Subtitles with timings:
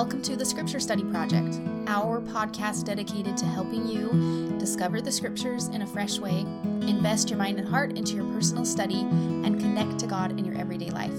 [0.00, 5.68] welcome to the Scripture Study Project, our podcast dedicated to helping you discover the Scriptures
[5.68, 9.98] in a fresh way, invest your mind and heart into your personal study, and connect
[9.98, 11.12] to God in your everyday life.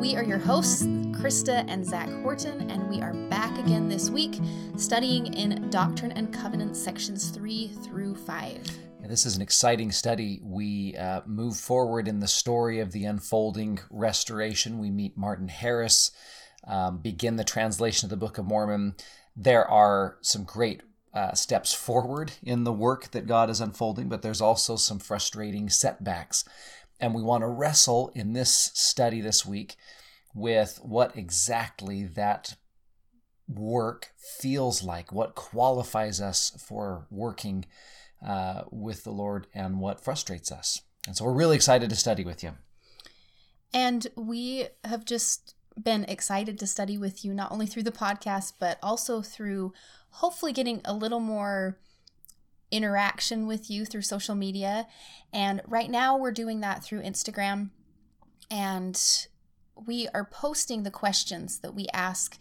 [0.00, 4.40] We are your hosts, Krista and Zach Horton, and we are back again this week
[4.78, 8.78] studying in Doctrine and Covenants sections 3 through 5.
[9.02, 10.40] This is an exciting study.
[10.42, 14.78] We uh, move forward in the story of the unfolding restoration.
[14.78, 16.12] We meet Martin Harris
[16.66, 18.94] um, begin the translation of the Book of Mormon,
[19.34, 20.82] there are some great
[21.14, 25.68] uh, steps forward in the work that God is unfolding, but there's also some frustrating
[25.70, 26.44] setbacks.
[27.00, 29.76] And we want to wrestle in this study this week
[30.34, 32.56] with what exactly that
[33.48, 37.64] work feels like, what qualifies us for working
[38.26, 40.82] uh, with the Lord, and what frustrates us.
[41.06, 42.52] And so we're really excited to study with you.
[43.72, 48.54] And we have just been excited to study with you, not only through the podcast,
[48.58, 49.72] but also through
[50.10, 51.78] hopefully getting a little more
[52.70, 54.86] interaction with you through social media.
[55.32, 57.70] And right now we're doing that through Instagram.
[58.50, 59.00] And
[59.86, 62.38] we are posting the questions that we ask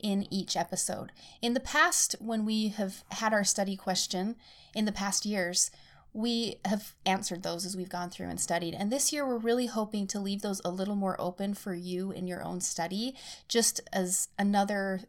[0.00, 1.12] in each episode.
[1.40, 4.36] In the past, when we have had our study question
[4.74, 5.70] in the past years,
[6.14, 8.72] we have answered those as we've gone through and studied.
[8.72, 12.12] And this year, we're really hoping to leave those a little more open for you
[12.12, 13.16] in your own study,
[13.48, 15.00] just as another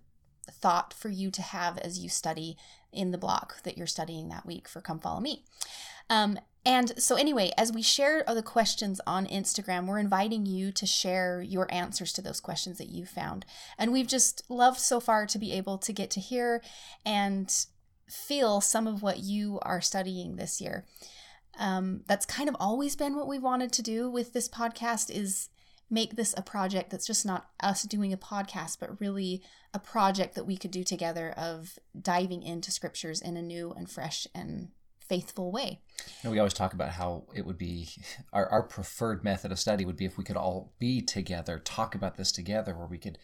[0.52, 2.58] thought for you to have as you study
[2.92, 5.44] in the block that you're studying that week for Come Follow Me.
[6.10, 10.88] Um, and so, anyway, as we share the questions on Instagram, we're inviting you to
[10.88, 13.46] share your answers to those questions that you found.
[13.78, 16.64] And we've just loved so far to be able to get to hear
[17.06, 17.68] and
[18.10, 20.86] feel some of what you are studying this year.
[21.58, 25.50] Um, that's kind of always been what we wanted to do with this podcast is
[25.90, 29.42] make this a project that's just not us doing a podcast but really
[29.74, 33.90] a project that we could do together of diving into scriptures in a new and
[33.90, 34.70] fresh and
[35.08, 35.82] faithful way.
[36.24, 37.90] Know, we always talk about how it would be
[38.34, 41.96] our, our preferred method of study would be if we could all be together, talk
[41.96, 43.18] about this together, where we could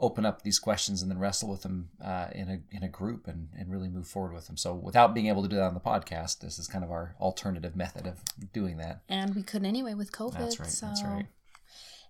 [0.00, 3.28] open up these questions and then wrestle with them uh, in a in a group
[3.28, 4.56] and, and really move forward with them.
[4.56, 7.14] So without being able to do that on the podcast, this is kind of our
[7.20, 8.20] alternative method of
[8.52, 9.02] doing that.
[9.08, 10.38] And we couldn't anyway with COVID.
[10.38, 10.68] That's right.
[10.68, 10.86] So.
[10.86, 11.26] That's right.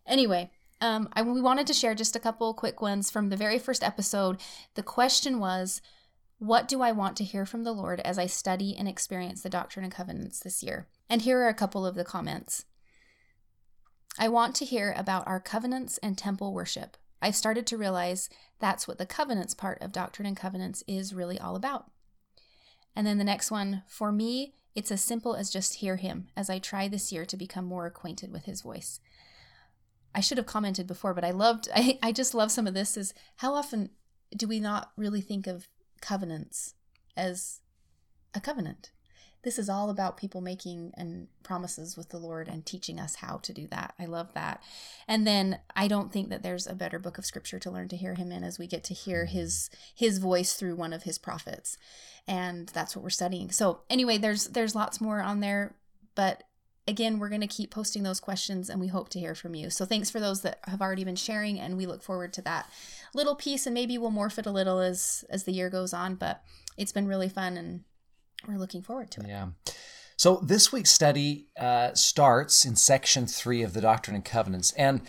[0.06, 0.50] Anyway,
[0.80, 3.84] um, I, we wanted to share just a couple quick ones from the very first
[3.84, 4.40] episode.
[4.74, 5.82] The question was,
[6.38, 9.50] "What do I want to hear from the Lord as I study and experience the
[9.50, 12.64] Doctrine and Covenants this year?" And here are a couple of the comments.
[14.18, 16.96] I want to hear about our covenants and temple worship.
[17.22, 21.38] I've started to realize that's what the covenants part of Doctrine and Covenants is really
[21.38, 21.91] all about.
[22.97, 26.48] And then the next one, for me, it's as simple as just hear him as
[26.48, 29.00] I try this year to become more acquainted with his voice.
[30.14, 32.97] I should have commented before, but I loved, I, I just love some of this
[32.97, 33.91] is how often
[34.36, 35.69] do we not really think of
[36.00, 36.75] covenants
[37.16, 37.60] as
[38.34, 38.92] a covenant?
[39.42, 43.38] This is all about people making and promises with the Lord and teaching us how
[43.38, 43.94] to do that.
[43.98, 44.62] I love that.
[45.08, 47.96] And then I don't think that there's a better book of scripture to learn to
[47.96, 49.38] hear him in as we get to hear mm-hmm.
[49.38, 51.78] his his voice through one of his prophets.
[52.26, 53.50] And that's what we're studying.
[53.50, 55.74] So anyway, there's there's lots more on there,
[56.14, 56.42] but
[56.86, 59.70] again, we're going to keep posting those questions and we hope to hear from you.
[59.70, 62.68] So thanks for those that have already been sharing and we look forward to that
[63.14, 66.16] little piece and maybe we'll morph it a little as as the year goes on,
[66.16, 66.42] but
[66.76, 67.84] it's been really fun and
[68.46, 69.28] we're looking forward to it.
[69.28, 69.48] Yeah.
[70.16, 74.72] So this week's study uh, starts in section three of the Doctrine and Covenants.
[74.72, 75.00] And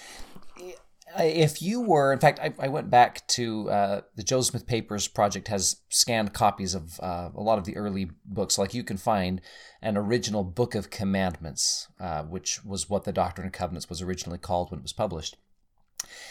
[1.17, 5.07] if you were, in fact, I, I went back to uh, the Joseph Smith Papers
[5.07, 8.57] Project has scanned copies of uh, a lot of the early books.
[8.57, 9.41] Like you can find
[9.81, 14.37] an original Book of Commandments, uh, which was what the Doctrine and Covenants was originally
[14.37, 15.35] called when it was published.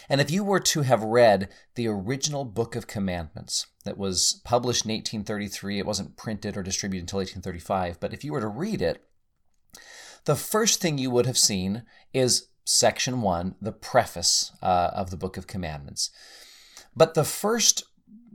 [0.09, 4.85] And if you were to have read the original Book of Commandments that was published
[4.85, 8.83] in 1833, it wasn't printed or distributed until 1835, but if you were to read
[8.83, 9.05] it,
[10.25, 15.17] the first thing you would have seen is section one, the preface uh, of the
[15.17, 16.11] Book of Commandments.
[16.95, 17.85] But the first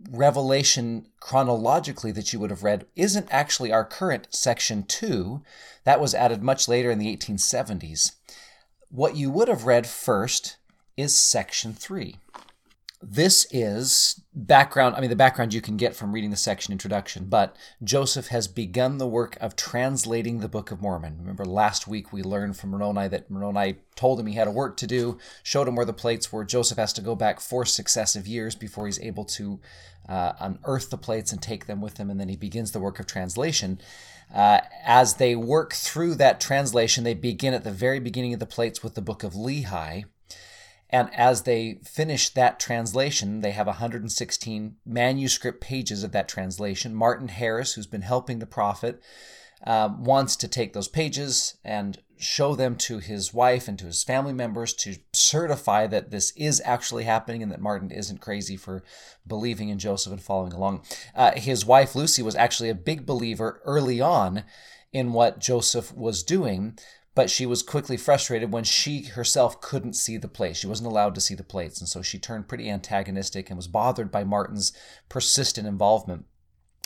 [0.09, 5.41] revelation chronologically that you would have read isn't actually our current section two.
[5.83, 8.13] That was added much later in the 1870s.
[8.89, 10.57] What you would have read first
[10.97, 12.17] is section three.
[13.07, 17.25] This is background, I mean, the background you can get from reading the section introduction,
[17.25, 21.17] but Joseph has begun the work of translating the Book of Mormon.
[21.19, 24.75] Remember, last week we learned from Moroni that Moroni told him he had a work
[24.77, 26.43] to do, showed him where the plates were.
[26.43, 29.59] Joseph has to go back four successive years before he's able to
[30.09, 32.99] uh, unearth the plates and take them with him, and then he begins the work
[32.99, 33.79] of translation.
[34.33, 38.47] Uh, as they work through that translation, they begin at the very beginning of the
[38.47, 40.05] plates with the Book of Lehi
[40.89, 46.93] And as they finish that translation, they have 116 manuscript pages of that translation.
[46.93, 49.01] Martin Harris, who's been helping the prophet,
[49.65, 54.03] um, wants to take those pages and show them to his wife and to his
[54.03, 58.83] family members to certify that this is actually happening and that Martin isn't crazy for
[59.27, 60.83] believing in Joseph and following along.
[61.13, 64.43] Uh, his wife, Lucy, was actually a big believer early on
[64.93, 66.77] in what Joseph was doing,
[67.15, 70.59] but she was quickly frustrated when she herself couldn't see the plates.
[70.59, 73.67] She wasn't allowed to see the plates, and so she turned pretty antagonistic and was
[73.67, 74.73] bothered by Martin's
[75.07, 76.25] persistent involvement.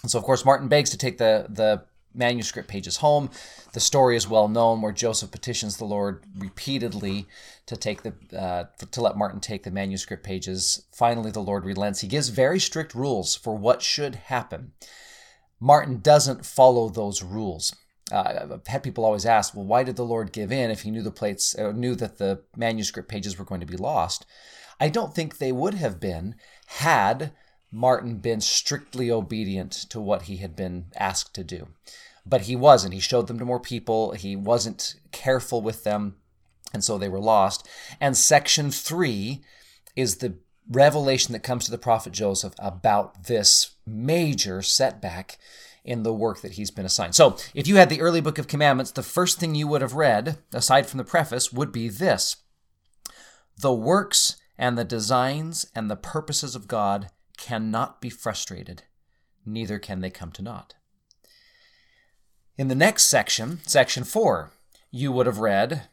[0.03, 1.83] And so, of course, Martin begs to take the, the
[2.13, 3.31] manuscript pages home.
[3.73, 7.27] The story is well known, where Joseph petitions the Lord repeatedly
[7.65, 10.85] to take the uh, to let Martin take the manuscript pages.
[10.91, 12.01] Finally, the Lord relents.
[12.01, 14.73] He gives very strict rules for what should happen.
[15.59, 17.75] Martin doesn't follow those rules.
[18.11, 20.91] Uh, I've had people always ask, well, why did the Lord give in if he
[20.91, 24.25] knew the plates, uh, knew that the manuscript pages were going to be lost?
[24.79, 26.35] I don't think they would have been
[26.67, 27.31] had
[27.71, 31.67] Martin been strictly obedient to what he had been asked to do.
[32.25, 32.93] But he wasn't.
[32.93, 34.11] He showed them to more people.
[34.11, 36.15] He wasn't careful with them,
[36.73, 37.67] and so they were lost.
[37.99, 39.41] And section three
[39.95, 40.35] is the
[40.69, 45.39] revelation that comes to the prophet Joseph about this major setback
[45.83, 47.15] in the work that he's been assigned.
[47.15, 49.93] So, if you had the early book of commandments, the first thing you would have
[49.93, 52.37] read, aside from the preface, would be this
[53.57, 58.83] The works and the designs and the purposes of God cannot be frustrated,
[59.45, 60.75] neither can they come to naught.
[62.57, 64.51] In the next section, section 4,
[64.91, 65.87] you would have read,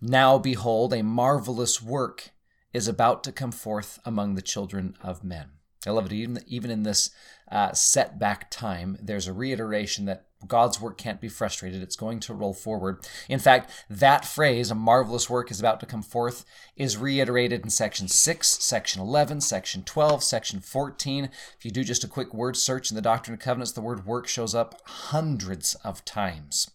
[0.00, 2.30] Now behold, a marvelous work
[2.72, 5.50] is about to come forth among the children of men.
[5.86, 6.12] I love it.
[6.12, 7.10] Even, even in this
[7.50, 11.82] uh, setback time, there's a reiteration that God's work can't be frustrated.
[11.82, 13.06] It's going to roll forward.
[13.28, 16.44] In fact, that phrase, a marvelous work is about to come forth,
[16.76, 21.24] is reiterated in section 6, section 11, section 12, section 14.
[21.24, 24.06] If you do just a quick word search in the Doctrine and Covenants, the word
[24.06, 26.70] work shows up hundreds of times.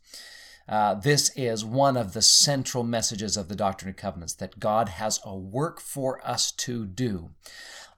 [0.68, 4.90] Uh, this is one of the central messages of the Doctrine and Covenants that God
[4.90, 7.32] has a work for us to do.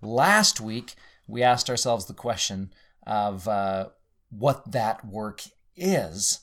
[0.05, 0.93] Last week,
[1.27, 2.71] we asked ourselves the question
[3.07, 3.89] of uh,
[4.29, 5.41] what that work
[5.75, 6.41] is.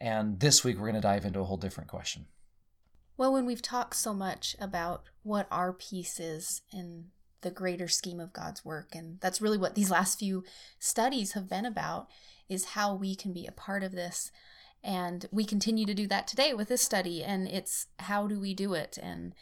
[0.00, 2.26] And this week, we're going to dive into a whole different question.
[3.16, 7.06] Well, when we've talked so much about what our piece is in
[7.40, 10.44] the greater scheme of God's work, and that's really what these last few
[10.78, 12.08] studies have been about,
[12.48, 14.30] is how we can be a part of this.
[14.84, 18.54] And we continue to do that today with this study, and it's how do we
[18.54, 18.98] do it?
[19.02, 19.34] And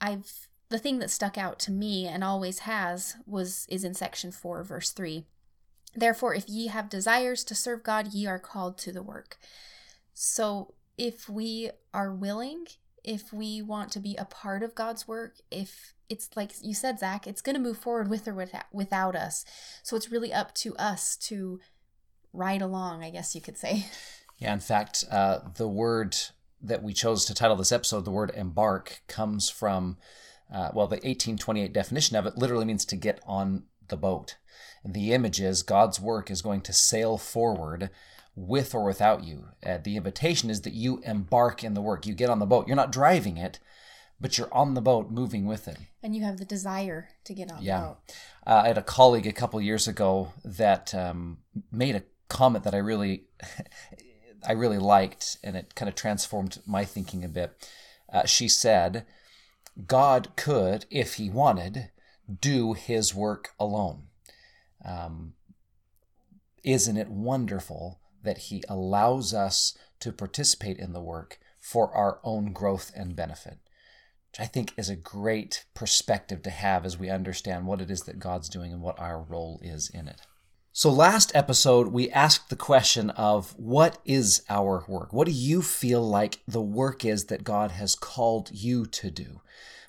[0.00, 4.32] I've the thing that stuck out to me and always has was is in section
[4.32, 5.24] 4 verse 3
[5.96, 9.38] Therefore, if ye have desires to serve God, ye are called to the work.
[10.12, 12.66] So, if we are willing,
[13.02, 16.98] if we want to be a part of God's work, if it's like you said,
[16.98, 19.44] Zach, it's going to move forward with or without, without us.
[19.82, 21.60] So, it's really up to us to
[22.32, 23.86] ride along, I guess you could say.
[24.38, 26.16] Yeah, in fact, uh, the word
[26.60, 29.96] that we chose to title this episode, the word embark, comes from,
[30.52, 34.36] uh, well, the 1828 definition of it literally means to get on the boat.
[34.84, 37.90] The image is God's work is going to sail forward
[38.36, 39.46] with or without you.
[39.64, 42.06] Uh, the invitation is that you embark in the work.
[42.06, 42.66] You get on the boat.
[42.66, 43.58] You're not driving it,
[44.20, 45.78] but you're on the boat moving with it.
[46.02, 47.80] And you have the desire to get on yeah.
[47.80, 47.98] the boat.
[48.46, 51.38] Uh, I had a colleague a couple years ago that um,
[51.72, 53.24] made a comment that I really,
[54.46, 57.70] I really liked, and it kind of transformed my thinking a bit.
[58.12, 59.06] Uh, she said,
[59.86, 61.90] God could, if he wanted,
[62.40, 64.04] do his work alone.
[64.84, 65.34] Um,
[66.62, 72.52] isn't it wonderful that he allows us to participate in the work for our own
[72.52, 73.58] growth and benefit?
[74.30, 78.02] Which I think is a great perspective to have as we understand what it is
[78.02, 80.20] that God's doing and what our role is in it.
[80.76, 85.12] So, last episode, we asked the question of what is our work?
[85.12, 89.40] What do you feel like the work is that God has called you to do?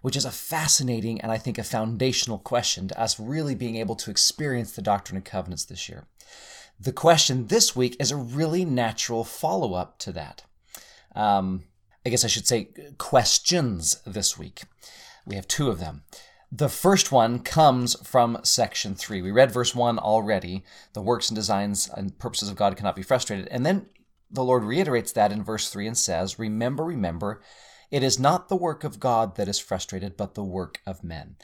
[0.05, 3.95] which is a fascinating and I think a foundational question to us really being able
[3.95, 6.05] to experience the Doctrine and Covenants this year.
[6.79, 10.43] The question this week is a really natural follow up to that.
[11.15, 11.63] Um,
[12.05, 14.61] I guess I should say questions this week.
[15.25, 16.03] We have two of them.
[16.51, 19.21] The first one comes from section 3.
[19.21, 20.63] We read verse 1 already.
[20.93, 23.47] The works and designs and purposes of God cannot be frustrated.
[23.49, 23.87] And then
[24.29, 27.41] the Lord reiterates that in verse 3 and says, Remember, remember
[27.91, 31.35] it is not the work of God that is frustrated, but the work of men.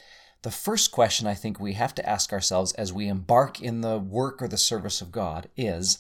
[0.44, 4.00] The first question I think we have to ask ourselves as we embark in the
[4.00, 6.00] work or the service of God is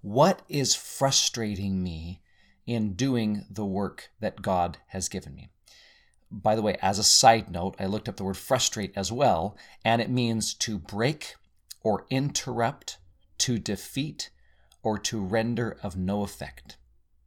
[0.00, 2.22] what is frustrating me
[2.66, 5.50] in doing the work that God has given me?
[6.42, 9.56] By the way, as a side note, I looked up the word frustrate as well,
[9.84, 11.36] and it means to break
[11.82, 12.98] or interrupt,
[13.38, 14.30] to defeat,
[14.82, 16.76] or to render of no effect.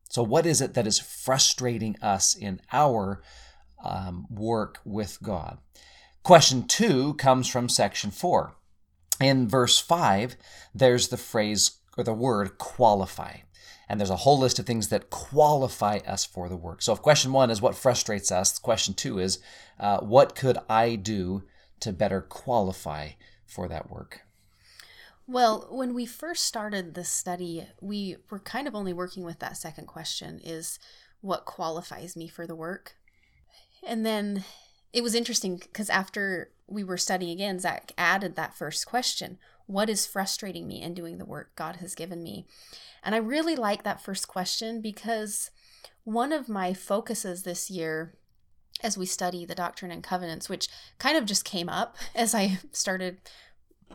[0.09, 3.21] So, what is it that is frustrating us in our
[3.83, 5.59] um, work with God?
[6.23, 8.55] Question two comes from section four.
[9.21, 10.35] In verse five,
[10.73, 13.37] there's the phrase or the word qualify.
[13.89, 16.81] And there's a whole list of things that qualify us for the work.
[16.81, 19.39] So if question one is what frustrates us, question two is
[19.79, 21.43] uh, what could I do
[21.79, 23.11] to better qualify
[23.45, 24.21] for that work?
[25.25, 29.57] Well, when we first started this study, we were kind of only working with that
[29.57, 30.79] second question is
[31.21, 32.95] what qualifies me for the work?
[33.85, 34.45] And then
[34.93, 39.89] it was interesting because after we were studying again, Zach added that first question What
[39.89, 42.45] is frustrating me in doing the work God has given me?
[43.03, 45.51] And I really like that first question because
[46.03, 48.15] one of my focuses this year
[48.81, 50.67] as we study the Doctrine and Covenants, which
[50.99, 53.19] kind of just came up as I started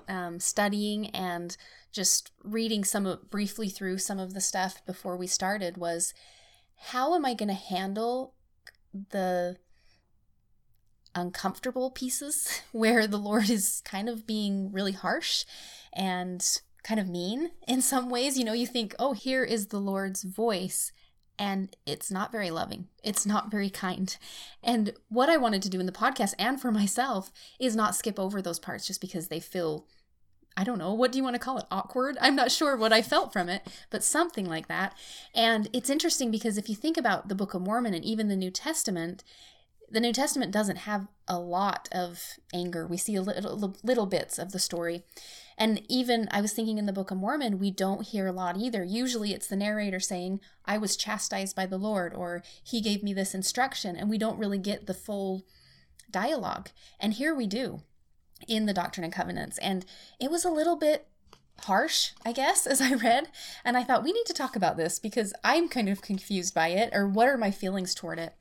[0.09, 1.57] um, studying and
[1.93, 6.15] just reading some of, briefly through some of the stuff before we started, was
[6.77, 8.35] how am I going to handle
[8.93, 9.57] the
[11.15, 15.45] uncomfortable pieces where the Lord is kind of being really harsh
[15.93, 16.45] and
[16.83, 18.39] kind of mean in some ways.
[18.39, 20.93] You know, you think, oh, here is the Lord's voice,
[21.39, 22.89] and it's not very loving.
[23.03, 24.17] It's not very kind.
[24.63, 28.19] And what I wanted to do in the podcast and for myself is not skip
[28.19, 29.87] over those parts just because they feel.
[30.55, 31.65] I don't know, what do you want to call it?
[31.71, 32.19] Awkward?
[32.21, 34.95] I'm not sure what I felt from it, but something like that.
[35.35, 38.37] And it's interesting because if you think about the Book of Mormon and even the
[38.37, 39.25] New Testament,
[39.93, 42.87] the New Testament doesn't have a lot of anger.
[42.87, 45.03] We see a little, little bits of the story.
[45.59, 48.57] And even I was thinking in the Book of Mormon, we don't hear a lot
[48.57, 48.83] either.
[48.83, 53.13] Usually it's the narrator saying, I was chastised by the Lord, or He gave me
[53.13, 55.45] this instruction, and we don't really get the full
[56.11, 56.71] dialogue.
[56.99, 57.83] And here we do
[58.49, 59.59] in the Doctrine and Covenants.
[59.59, 59.85] And
[60.19, 61.07] it was a little bit
[61.65, 63.29] harsh, I guess, as I read.
[63.63, 66.69] And I thought, we need to talk about this because I'm kind of confused by
[66.69, 68.35] it, or what are my feelings toward it?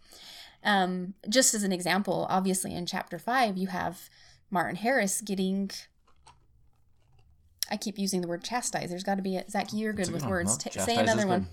[0.63, 4.09] Um, just as an example, obviously in chapter five, you have
[4.49, 5.71] Martin Harris getting.
[7.69, 8.89] I keep using the word chastise.
[8.89, 9.69] There's got to be a Zach.
[9.71, 10.57] You're good with words.
[10.57, 11.47] T- say another one.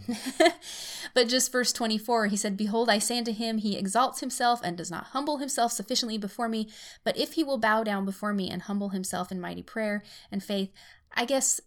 [1.14, 4.76] but just verse 24, he said, "Behold, I say unto him, he exalts himself and
[4.76, 6.68] does not humble himself sufficiently before me.
[7.04, 10.42] But if he will bow down before me and humble himself in mighty prayer and
[10.42, 10.72] faith,
[11.14, 11.60] I guess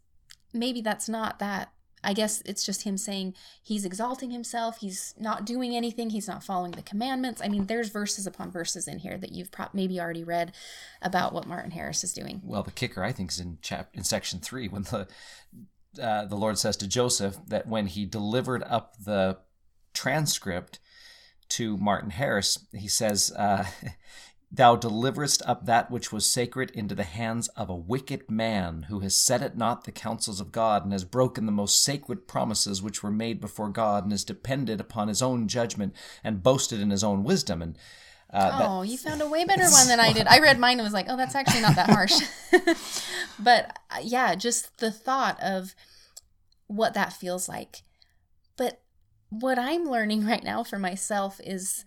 [0.54, 1.72] maybe that's not that
[2.03, 4.79] I guess it's just him saying he's exalting himself.
[4.79, 6.10] He's not doing anything.
[6.10, 7.41] He's not following the commandments.
[7.43, 10.53] I mean, there's verses upon verses in here that you've pro- maybe already read
[11.01, 12.41] about what Martin Harris is doing.
[12.43, 15.08] Well, the kicker, I think, is in chap in section three when the
[16.01, 19.38] uh, the Lord says to Joseph that when he delivered up the
[19.93, 20.79] transcript
[21.50, 23.65] to Martin Harris, he says, uh,
[24.53, 29.00] Thou deliverest up that which was sacred into the hands of a wicked man who
[29.00, 32.81] has set at naught the counsels of God and has broken the most sacred promises
[32.81, 36.89] which were made before God and has depended upon his own judgment and boasted in
[36.89, 37.62] his own wisdom.
[37.62, 37.77] And
[38.34, 40.27] uh, oh, that, you found a way better one than I did.
[40.27, 42.13] I read mine and was like, oh, that's actually not that harsh.
[43.39, 45.75] but uh, yeah, just the thought of
[46.67, 47.84] what that feels like.
[48.58, 48.81] But
[49.29, 51.86] what I'm learning right now for myself is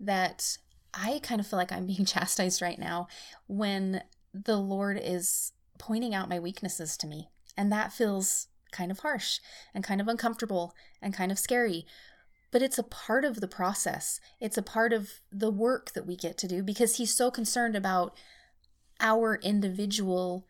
[0.00, 0.56] that
[0.96, 3.08] I kind of feel like I'm being chastised right now
[3.46, 7.28] when the Lord is pointing out my weaknesses to me.
[7.56, 9.38] And that feels kind of harsh
[9.74, 11.86] and kind of uncomfortable and kind of scary.
[12.50, 14.20] But it's a part of the process.
[14.40, 17.76] It's a part of the work that we get to do because He's so concerned
[17.76, 18.14] about
[19.00, 20.46] our individual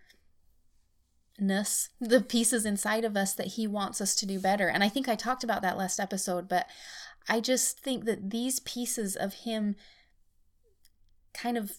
[1.39, 4.89] ness the pieces inside of us that he wants us to do better and i
[4.89, 6.67] think i talked about that last episode but
[7.29, 9.77] i just think that these pieces of him
[11.37, 11.79] kind of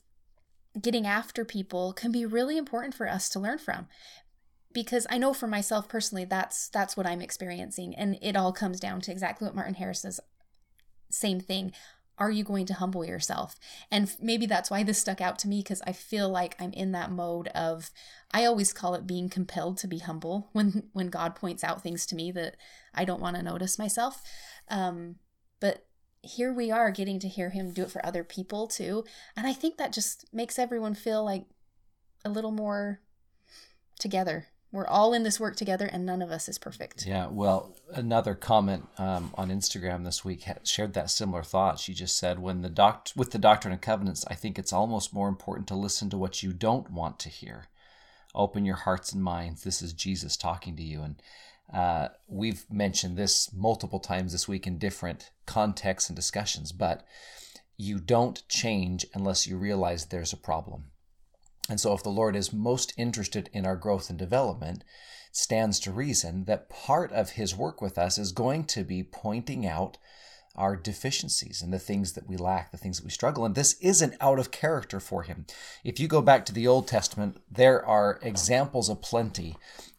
[0.80, 3.88] getting after people can be really important for us to learn from.
[4.74, 8.80] Because I know for myself personally that's that's what I'm experiencing and it all comes
[8.80, 10.20] down to exactly what Martin Harris says
[11.10, 11.72] same thing.
[12.20, 13.56] Are you going to humble yourself?
[13.92, 16.92] And maybe that's why this stuck out to me because I feel like I'm in
[16.92, 17.92] that mode of
[18.32, 22.06] I always call it being compelled to be humble when when God points out things
[22.08, 22.56] to me that
[22.94, 24.22] I don't want to notice myself.
[24.70, 25.16] Um
[26.22, 29.04] here we are getting to hear him do it for other people too.
[29.36, 31.46] And I think that just makes everyone feel like
[32.26, 33.00] a little more
[34.00, 34.48] together.
[34.72, 37.06] We're all in this work together and none of us is perfect.
[37.06, 37.28] Yeah.
[37.28, 41.80] Well, another comment um, on Instagram this week shared that similar thought.
[41.80, 45.14] She just said, when the doc- with the Doctrine and Covenants, I think it's almost
[45.14, 47.66] more important to listen to what you don't want to hear.
[48.36, 49.64] Open your hearts and minds.
[49.64, 51.02] This is Jesus talking to you.
[51.02, 51.16] And
[51.74, 57.06] uh, we've mentioned this multiple times this week in different contexts and discussions, but
[57.76, 60.86] you don't change unless you realize there's a problem.
[61.70, 64.84] And so, if the Lord is most interested in our growth and development,
[65.30, 69.04] it stands to reason that part of his work with us is going to be
[69.04, 69.98] pointing out
[70.56, 73.46] our deficiencies and the things that we lack, the things that we struggle.
[73.46, 75.46] And this isn't out of character for him.
[75.84, 79.56] If you go back to the Old Testament, there are examples aplenty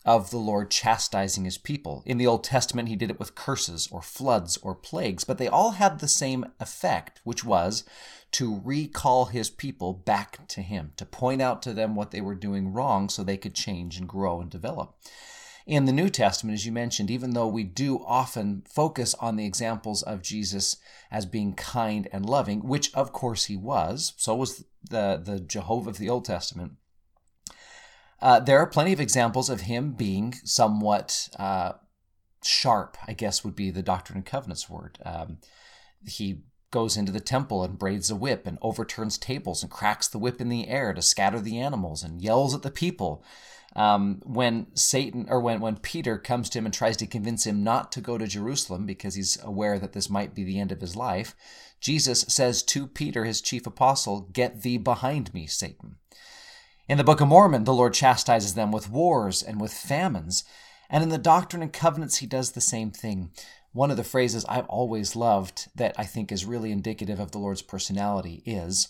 [0.08, 2.02] of the Lord chastising his people.
[2.06, 5.48] In the Old Testament, he did it with curses or floods or plagues, but they
[5.48, 7.84] all had the same effect, which was
[8.32, 12.34] to recall his people back to him, to point out to them what they were
[12.34, 14.96] doing wrong so they could change and grow and develop
[15.66, 19.44] in the New Testament, as you mentioned, even though we do often focus on the
[19.44, 20.78] examples of Jesus
[21.10, 25.90] as being kind and loving, which of course he was, so was the, the Jehovah
[25.90, 26.72] of the Old Testament,
[28.20, 31.72] uh, there are plenty of examples of him being somewhat uh,
[32.42, 34.98] sharp, I guess would be the Doctrine and Covenants word.
[35.04, 35.38] Um,
[36.06, 40.18] he goes into the temple and braids a whip and overturns tables and cracks the
[40.18, 43.24] whip in the air to scatter the animals and yells at the people
[43.76, 47.62] um, when Satan or when, when Peter comes to him and tries to convince him
[47.62, 50.80] not to go to Jerusalem because he's aware that this might be the end of
[50.80, 51.34] his life,
[51.80, 55.96] Jesus says to Peter, his chief apostle, Get thee behind me, Satan.
[56.88, 60.42] In the Book of Mormon, the Lord chastises them with wars and with famines.
[60.88, 63.30] And in the Doctrine and Covenants, he does the same thing.
[63.72, 67.38] One of the phrases I've always loved that I think is really indicative of the
[67.38, 68.88] Lord's personality is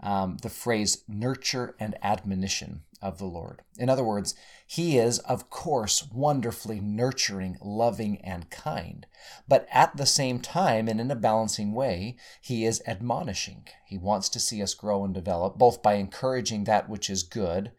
[0.00, 3.62] um, the phrase nurture and admonition of the Lord.
[3.78, 4.34] In other words,
[4.66, 9.06] He is, of course, wonderfully nurturing, loving, and kind.
[9.46, 13.68] But at the same time, and in a balancing way, He is admonishing.
[13.86, 17.72] He wants to see us grow and develop, both by encouraging that which is good,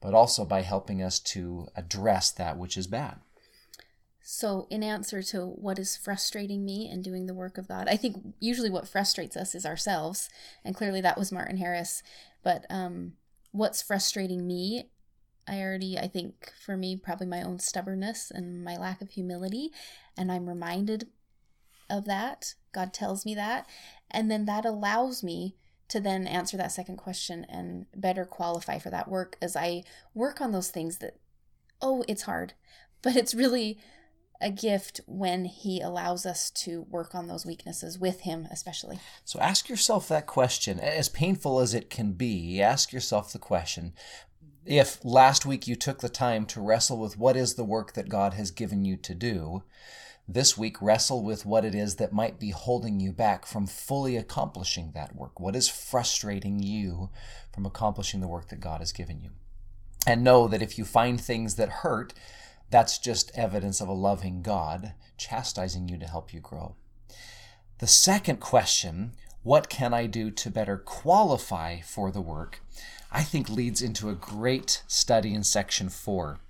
[0.00, 3.20] but also by helping us to address that which is bad.
[4.26, 7.96] So, in answer to what is frustrating me in doing the work of God, I
[7.98, 10.30] think usually what frustrates us is ourselves,
[10.64, 12.02] and clearly that was Martin Harris.
[12.42, 13.14] But um,
[13.54, 14.88] what's frustrating me,
[15.46, 19.70] I already, I think for me, probably my own stubbornness and my lack of humility,
[20.16, 21.06] and I'm reminded
[21.88, 22.54] of that.
[22.72, 23.68] God tells me that,
[24.10, 25.54] and then that allows me
[25.86, 30.40] to then answer that second question and better qualify for that work as I work
[30.40, 31.18] on those things that,
[31.80, 32.54] oh, it's hard,
[33.02, 33.78] but it's really
[34.40, 38.98] a gift when he allows us to work on those weaknesses with him especially.
[39.24, 43.94] So ask yourself that question as painful as it can be ask yourself the question
[44.66, 48.08] if last week you took the time to wrestle with what is the work that
[48.08, 49.62] god has given you to do
[50.26, 54.16] this week wrestle with what it is that might be holding you back from fully
[54.16, 55.38] accomplishing that work.
[55.38, 57.10] What is frustrating you
[57.52, 59.30] from accomplishing the work that god has given you?
[60.06, 62.14] And know that if you find things that hurt
[62.74, 66.74] that's just evidence of a loving God chastising you to help you grow.
[67.78, 69.12] The second question,
[69.44, 72.60] what can I do to better qualify for the work,
[73.12, 76.40] I think leads into a great study in section four.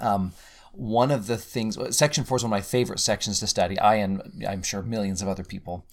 [0.00, 0.32] Um,
[0.72, 3.78] one of the things, section four is one of my favorite sections to study.
[3.78, 5.84] I and I'm sure millions of other people.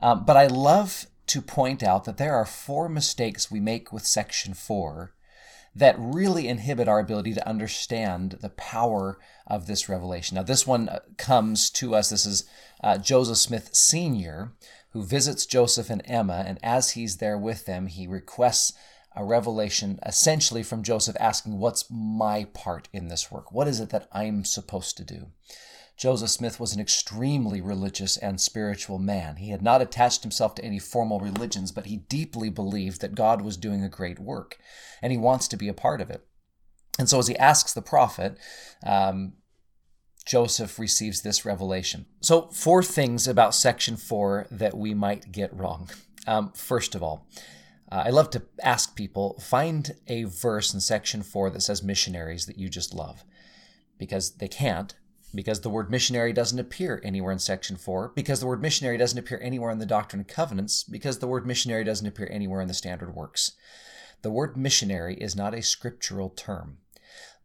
[0.00, 4.06] Um, but I love to point out that there are four mistakes we make with
[4.06, 5.12] section four
[5.74, 10.34] that really inhibit our ability to understand the power of this revelation.
[10.34, 12.10] Now, this one uh, comes to us.
[12.10, 12.44] This is
[12.82, 14.52] uh, Joseph Smith Sr.,
[14.90, 18.74] who visits Joseph and Emma, and as he's there with them, he requests
[19.14, 23.52] a revelation essentially from Joseph asking, What's my part in this work?
[23.52, 25.28] What is it that I'm supposed to do?
[25.96, 29.36] Joseph Smith was an extremely religious and spiritual man.
[29.36, 33.42] He had not attached himself to any formal religions, but he deeply believed that God
[33.42, 34.58] was doing a great work,
[35.00, 36.26] and he wants to be a part of it.
[36.98, 38.36] And so, as he asks the prophet,
[38.84, 39.34] um,
[40.24, 42.06] Joseph receives this revelation.
[42.20, 45.88] So, four things about section four that we might get wrong.
[46.26, 47.28] Um, first of all,
[47.92, 52.46] uh, I love to ask people find a verse in section four that says missionaries
[52.46, 53.24] that you just love
[53.98, 54.94] because they can't
[55.34, 59.18] because the word missionary doesn't appear anywhere in section 4, because the word missionary doesn't
[59.18, 62.68] appear anywhere in the Doctrine and Covenants, because the word missionary doesn't appear anywhere in
[62.68, 63.52] the standard works.
[64.22, 66.78] The word missionary is not a scriptural term.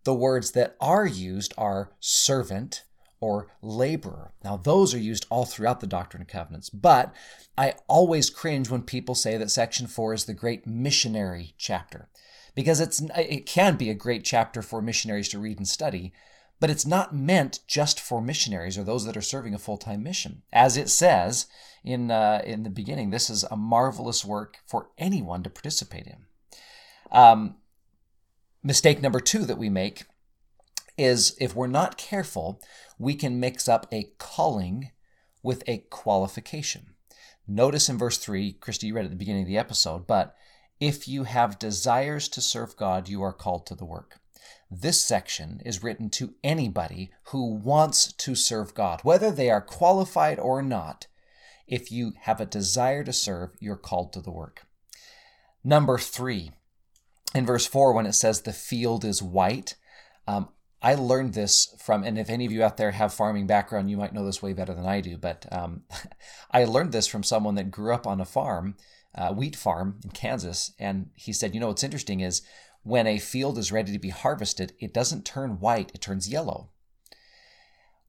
[0.03, 2.83] The words that are used are servant
[3.19, 4.33] or laborer.
[4.43, 7.13] Now, those are used all throughout the Doctrine and Covenants, but
[7.57, 12.09] I always cringe when people say that section 4 is the great missionary chapter
[12.57, 16.11] because it's it can be a great chapter for missionaries to read and study,
[16.59, 20.01] but it's not meant just for missionaries or those that are serving a full time
[20.01, 20.41] mission.
[20.51, 21.45] As it says
[21.83, 26.25] in, uh, in the beginning, this is a marvelous work for anyone to participate in.
[27.11, 27.57] Um,
[28.63, 30.05] mistake number two that we make
[30.97, 32.61] is if we're not careful,
[32.97, 34.91] we can mix up a calling
[35.43, 36.93] with a qualification.
[37.47, 40.35] Notice in verse 3, Krista, you read at the beginning of the episode, but
[40.79, 44.19] if you have desires to serve God, you are called to the work.
[44.69, 50.39] This section is written to anybody who wants to serve God, whether they are qualified
[50.39, 51.07] or not.
[51.67, 54.67] If you have a desire to serve, you're called to the work.
[55.63, 56.51] Number three,
[57.33, 59.75] in verse four, when it says the field is white,
[60.27, 60.49] um,
[60.81, 63.97] I learned this from, and if any of you out there have farming background, you
[63.97, 65.17] might know this way better than I do.
[65.17, 65.83] But um,
[66.51, 68.75] I learned this from someone that grew up on a farm,
[69.15, 72.43] a wheat farm in Kansas, and he said, you know, what's interesting is
[72.83, 76.69] when a field is ready to be harvested, it doesn't turn white; it turns yellow.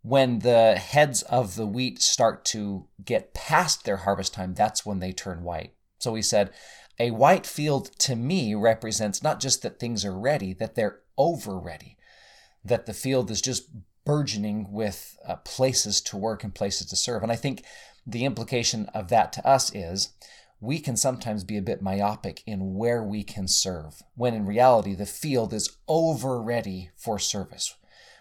[0.02, 5.00] When the heads of the wheat start to get past their harvest time, that's when
[5.00, 5.74] they turn white.
[5.98, 6.50] So he said,
[7.00, 11.59] a white field to me represents not just that things are ready, that they're over
[11.59, 11.97] ready
[12.64, 13.68] that the field is just
[14.04, 17.22] burgeoning with uh, places to work and places to serve.
[17.22, 17.62] And I think
[18.06, 20.14] the implication of that to us is
[20.60, 24.94] we can sometimes be a bit myopic in where we can serve, when in reality,
[24.94, 27.76] the field is over ready for service.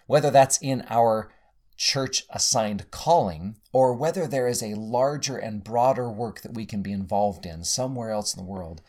[0.06, 1.32] Whether that's in our
[1.78, 6.82] church assigned calling or whether there is a larger and broader work that we can
[6.82, 8.82] be involved in somewhere else in the world,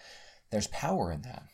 [0.51, 1.45] there's power in that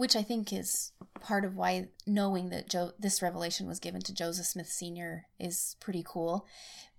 [0.00, 4.14] which I think is part of why knowing that Joe this revelation was given to
[4.14, 5.26] Joseph Smith Sr.
[5.38, 6.46] is pretty cool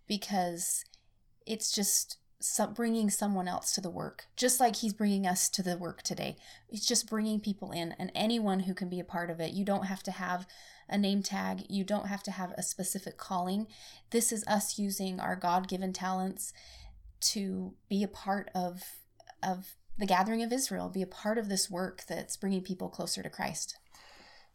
[0.08, 0.86] because
[1.48, 5.64] it's just some, bringing someone else to the work, just like he's bringing us to
[5.64, 6.36] the work today.
[6.70, 9.54] It's just bringing people in, and anyone who can be a part of it.
[9.54, 10.46] You don't have to have
[10.88, 13.66] a name tag, you don't have to have a specific calling.
[14.12, 16.54] This is us using our God given talents
[17.32, 18.84] to be a part of
[19.42, 23.22] of the gathering of Israel, be a part of this work that's bringing people closer
[23.22, 23.78] to Christ.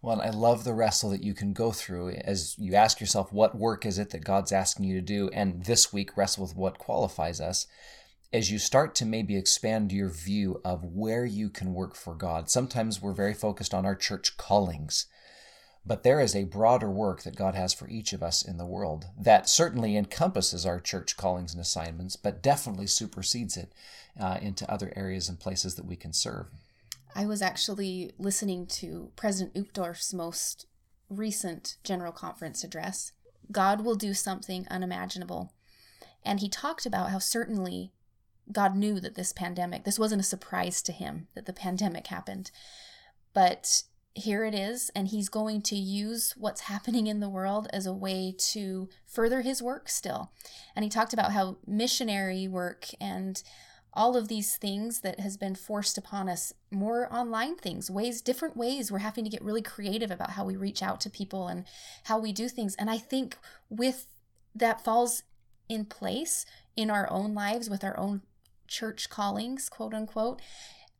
[0.02, 3.56] Well, I love the wrestle that you can go through as you ask yourself, what
[3.56, 5.30] work is it that God's asking you to do?
[5.32, 7.66] And this week, wrestle with what qualifies us.
[8.32, 12.50] As you start to maybe expand your view of where you can work for God,
[12.50, 15.06] sometimes we're very focused on our church callings.
[15.86, 18.66] But there is a broader work that God has for each of us in the
[18.66, 23.72] world that certainly encompasses our church callings and assignments, but definitely supersedes it
[24.18, 26.46] uh, into other areas and places that we can serve.
[27.14, 30.66] I was actually listening to President Uchtdorf's most
[31.08, 33.12] recent General Conference address.
[33.52, 35.52] God will do something unimaginable.
[36.24, 37.92] And he talked about how certainly
[38.50, 42.50] God knew that this pandemic, this wasn't a surprise to him that the pandemic happened.
[43.32, 43.82] But
[44.16, 47.92] here it is, and he's going to use what's happening in the world as a
[47.92, 50.32] way to further his work still.
[50.74, 53.42] And he talked about how missionary work and
[53.92, 58.54] all of these things that has been forced upon us more online things ways different
[58.54, 61.64] ways we're having to get really creative about how we reach out to people and
[62.04, 63.38] how we do things and i think
[63.70, 64.06] with
[64.54, 65.22] that falls
[65.66, 66.44] in place
[66.76, 68.20] in our own lives with our own
[68.68, 70.42] church callings quote unquote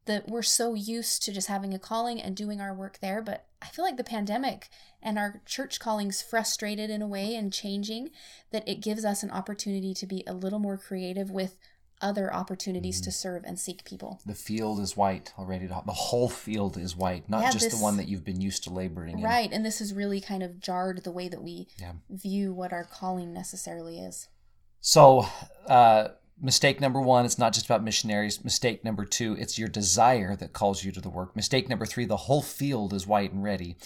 [0.06, 3.46] that we're so used to just having a calling and doing our work there but
[3.60, 4.68] i feel like the pandemic
[5.02, 8.10] and our church callings frustrated in a way and changing
[8.50, 11.56] that it gives us an opportunity to be a little more creative with
[12.00, 13.04] other opportunities mm-hmm.
[13.04, 14.20] to serve and seek people.
[14.26, 15.66] The field is white already.
[15.66, 18.64] The whole field is white, not yeah, just this, the one that you've been used
[18.64, 19.24] to laboring in.
[19.24, 21.92] Right, and this has really kind of jarred the way that we yeah.
[22.10, 24.28] view what our calling necessarily is.
[24.80, 25.26] So,
[25.66, 26.08] uh,
[26.40, 28.44] mistake number one, it's not just about missionaries.
[28.44, 31.34] Mistake number two, it's your desire that calls you to the work.
[31.34, 33.76] Mistake number three, the whole field is white and ready.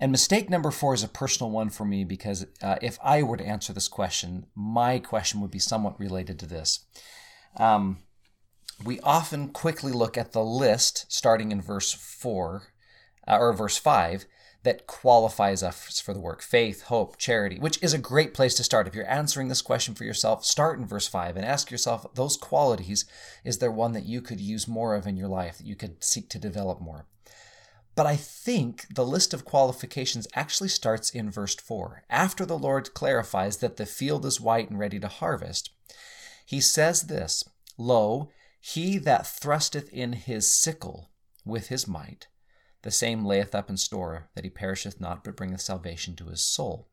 [0.00, 3.36] And mistake number four is a personal one for me because uh, if I were
[3.36, 6.84] to answer this question, my question would be somewhat related to this.
[7.56, 7.98] Um,
[8.84, 12.64] we often quickly look at the list starting in verse 4
[13.28, 14.26] uh, or verse 5
[14.64, 18.64] that qualifies us for the work faith, hope, charity, which is a great place to
[18.64, 18.88] start.
[18.88, 22.36] If you're answering this question for yourself, start in verse 5 and ask yourself those
[22.36, 23.04] qualities
[23.44, 26.02] is there one that you could use more of in your life, that you could
[26.02, 27.06] seek to develop more?
[27.94, 32.04] But I think the list of qualifications actually starts in verse 4.
[32.10, 35.70] After the Lord clarifies that the field is white and ready to harvest,
[36.44, 37.44] he says this
[37.78, 41.10] Lo, he that thrusteth in his sickle
[41.44, 42.28] with his might,
[42.84, 46.46] the same layeth up in store that he perisheth not, but bringeth salvation to his
[46.46, 46.86] soul.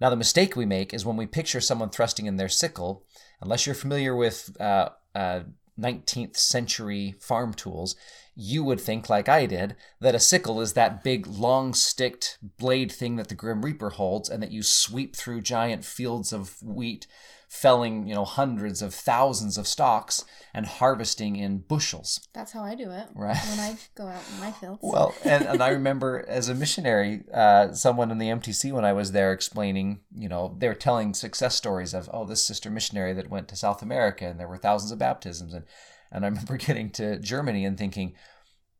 [0.00, 3.04] Now, the mistake we make is when we picture someone thrusting in their sickle,
[3.40, 5.40] unless you're familiar with uh, uh,
[5.80, 7.96] 19th century farm tools,
[8.34, 12.92] you would think, like I did, that a sickle is that big, long sticked blade
[12.92, 17.06] thing that the Grim Reaper holds and that you sweep through giant fields of wheat
[17.48, 22.20] felling, you know, hundreds of thousands of stalks and harvesting in bushels.
[22.32, 23.06] That's how I do it.
[23.14, 23.36] Right.
[23.48, 24.80] When I go out in my fields.
[24.82, 28.92] Well, and, and I remember as a missionary, uh, someone in the MTC when I
[28.92, 33.12] was there explaining, you know, they were telling success stories of, oh, this sister missionary
[33.12, 35.54] that went to South America and there were thousands of baptisms.
[35.54, 35.64] And,
[36.10, 38.14] and I remember getting to Germany and thinking,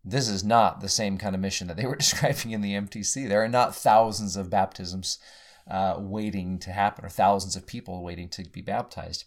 [0.04, 3.28] this is not the same kind of mission that they were describing in the MTC.
[3.28, 5.18] There are not thousands of baptisms
[5.70, 9.24] uh, waiting to happen or thousands of people waiting to be baptized.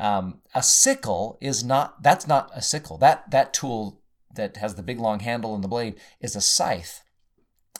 [0.00, 2.96] Um, a sickle is not, that's not a sickle.
[2.98, 4.00] That, that tool
[4.34, 7.02] that has the big long handle and the blade is a scythe.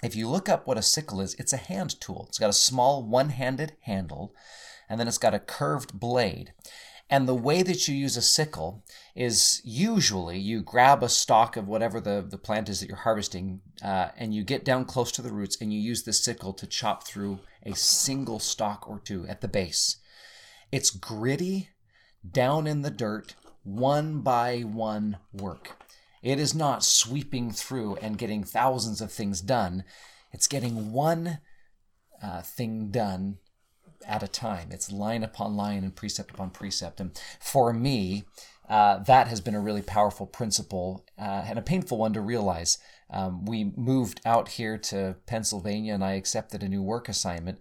[0.03, 2.27] If you look up what a sickle is, it's a hand tool.
[2.29, 4.35] It's got a small one handed handle
[4.89, 6.53] and then it's got a curved blade.
[7.13, 8.83] And the way that you use a sickle
[9.15, 13.61] is usually you grab a stalk of whatever the, the plant is that you're harvesting,
[13.85, 16.67] uh, and you get down close to the roots and you use the sickle to
[16.67, 19.99] chop through a single stalk or two at the base.
[20.73, 21.69] It's gritty,
[22.27, 25.77] down in the dirt, one by one work.
[26.23, 29.85] It is not sweeping through and getting thousands of things done.
[30.33, 31.41] It's getting one
[32.23, 33.37] uh, thing done
[34.07, 34.69] at a time.
[34.71, 37.01] It's line upon line and precept upon precept.
[37.01, 38.25] And for me,
[38.69, 42.79] uh, that has been a really powerful principle uh, and a painful one to realize.
[43.11, 47.59] Um, we moved out here to Pennsylvania and I accepted a new work assignment.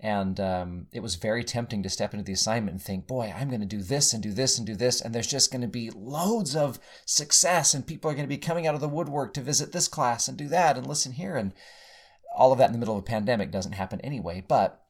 [0.00, 3.48] And um, it was very tempting to step into the assignment and think, boy, I'm
[3.48, 5.00] going to do this and do this and do this.
[5.00, 8.36] And there's just going to be loads of success, and people are going to be
[8.36, 11.36] coming out of the woodwork to visit this class and do that and listen here.
[11.36, 11.54] And
[12.36, 14.44] all of that in the middle of a pandemic doesn't happen anyway.
[14.46, 14.83] But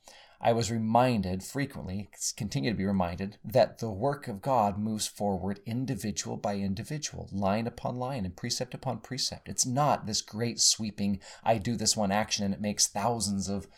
[0.44, 5.60] I was reminded frequently, continue to be reminded, that the work of God moves forward
[5.64, 9.48] individual by individual, line upon line, and precept upon precept.
[9.48, 13.68] It's not this great sweeping, I do this one action and it makes thousands of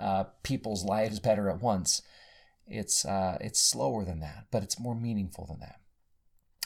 [0.00, 2.02] uh, people's lives better at once.
[2.66, 5.78] It's, uh, it's slower than that, but it's more meaningful than that.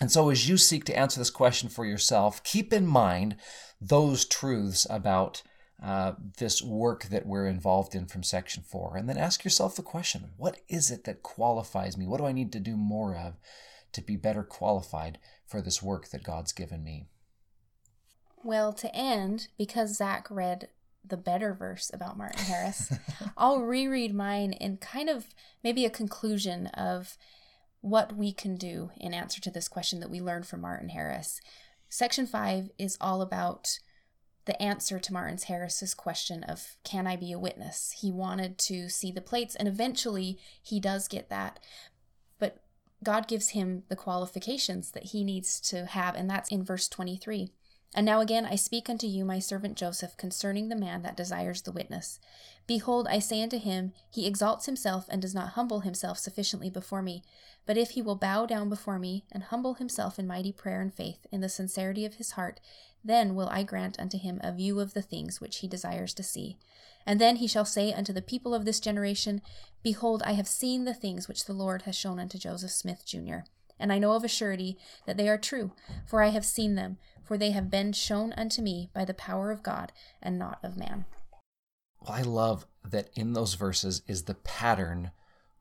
[0.01, 3.37] And so, as you seek to answer this question for yourself, keep in mind
[3.79, 5.43] those truths about
[5.83, 8.97] uh, this work that we're involved in from section four.
[8.97, 12.07] And then ask yourself the question what is it that qualifies me?
[12.07, 13.39] What do I need to do more of
[13.93, 17.07] to be better qualified for this work that God's given me?
[18.43, 20.69] Well, to end, because Zach read
[21.05, 22.93] the better verse about Martin Harris,
[23.37, 25.27] I'll reread mine in kind of
[25.65, 27.17] maybe a conclusion of
[27.81, 31.41] what we can do in answer to this question that we learned from Martin Harris.
[31.89, 33.79] Section 5 is all about
[34.45, 37.97] the answer to Martins Harris's question of can I be a witness?
[38.01, 41.61] He wanted to see the plates and eventually he does get that.
[42.39, 42.63] But
[43.05, 47.53] God gives him the qualifications that he needs to have and that's in verse 23.
[47.95, 51.63] And now again I speak unto you, my servant Joseph, concerning the man that desires
[51.63, 52.21] the witness.
[52.67, 57.03] Behold, I say unto him, He exalts himself and does not humble himself sufficiently before
[57.03, 57.25] me.
[57.67, 60.95] But if he will bow down before me, and humble himself in mighty prayer and
[60.95, 62.61] faith, in the sincerity of his heart,
[63.05, 66.23] then will I grant unto him a view of the things which he desires to
[66.23, 66.59] see.
[67.07, 69.43] And then he shall say unto the people of this generation,
[69.83, 73.41] Behold, I have seen the things which the Lord has shown unto Joseph Smith, Jr.
[73.81, 75.73] And I know of a surety that they are true,
[76.07, 79.51] for I have seen them, for they have been shown unto me by the power
[79.51, 81.07] of God and not of man.
[82.01, 85.11] Well, I love that in those verses is the pattern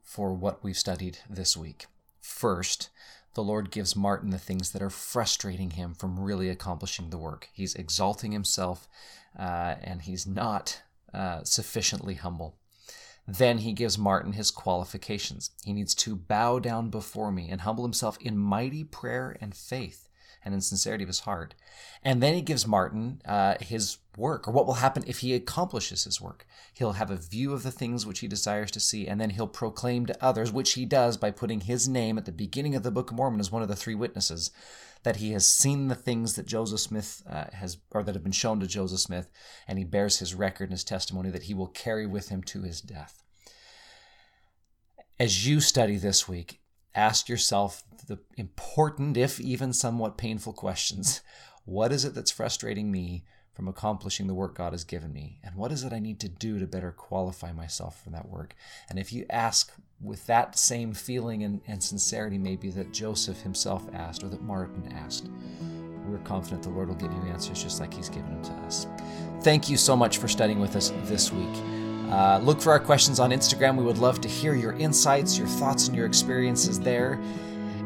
[0.04, 1.88] for what we've studied this week.
[2.22, 2.90] First,
[3.36, 7.50] the Lord gives Martin the things that are frustrating him from really accomplishing the work.
[7.54, 8.88] He's exalting himself
[9.38, 10.82] uh, and he's not
[11.14, 12.59] uh, sufficiently humble.
[13.38, 15.52] Then he gives Martin his qualifications.
[15.64, 20.10] He needs to bow down before me and humble himself in mighty prayer and faith
[20.44, 21.54] and in sincerity of his heart.
[22.04, 26.06] And then he gives Martin uh, his work, or what will happen if he accomplishes
[26.06, 26.48] his work.
[26.74, 29.48] He'll have a view of the things which he desires to see, and then he'll
[29.48, 32.92] proclaim to others, which he does by putting his name at the beginning of the
[32.92, 34.50] Book of Mormon as one of the three witnesses,
[35.04, 38.32] that he has seen the things that Joseph Smith uh, has, or that have been
[38.32, 39.30] shown to Joseph Smith,
[39.68, 42.64] and he bears his record and his testimony that he will carry with him to
[42.64, 43.24] his death.
[45.20, 46.60] As you study this week,
[46.96, 51.22] ask yourself the important, if even somewhat painful questions.
[51.66, 53.26] What is it that's frustrating me
[53.60, 55.38] from accomplishing the work God has given me?
[55.44, 58.56] And what is it I need to do to better qualify myself for that work?
[58.90, 63.84] And if you ask with that same feeling and, and sincerity, maybe that Joseph himself
[63.92, 65.30] asked or that Martin asked,
[66.08, 68.88] we're confident the Lord will give you answers just like He's given them to us.
[69.42, 71.58] Thank you so much for studying with us this week.
[72.10, 73.76] Uh, look for our questions on Instagram.
[73.76, 77.20] We would love to hear your insights, your thoughts, and your experiences there.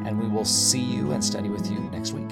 [0.05, 2.29] And we will see you and study with you next week.